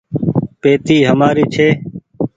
پيتي 0.61 0.97
همآري 1.09 1.43
ڇي۔ 1.53 1.67